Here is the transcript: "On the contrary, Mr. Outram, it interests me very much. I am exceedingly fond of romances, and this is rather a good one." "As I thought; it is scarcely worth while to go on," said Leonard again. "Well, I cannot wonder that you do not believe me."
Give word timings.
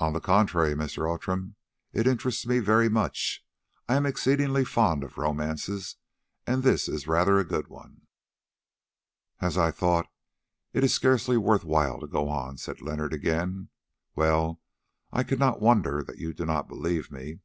"On 0.00 0.12
the 0.12 0.18
contrary, 0.20 0.74
Mr. 0.74 1.08
Outram, 1.08 1.54
it 1.92 2.04
interests 2.04 2.44
me 2.44 2.58
very 2.58 2.88
much. 2.88 3.46
I 3.88 3.94
am 3.94 4.06
exceedingly 4.06 4.64
fond 4.64 5.04
of 5.04 5.18
romances, 5.18 5.98
and 6.48 6.64
this 6.64 6.88
is 6.88 7.06
rather 7.06 7.38
a 7.38 7.44
good 7.44 7.68
one." 7.68 8.08
"As 9.40 9.56
I 9.56 9.70
thought; 9.70 10.08
it 10.72 10.82
is 10.82 10.92
scarcely 10.92 11.36
worth 11.36 11.62
while 11.62 12.00
to 12.00 12.08
go 12.08 12.28
on," 12.28 12.56
said 12.58 12.82
Leonard 12.82 13.12
again. 13.12 13.68
"Well, 14.16 14.60
I 15.12 15.22
cannot 15.22 15.62
wonder 15.62 16.02
that 16.02 16.18
you 16.18 16.34
do 16.34 16.44
not 16.44 16.66
believe 16.66 17.12
me." 17.12 17.38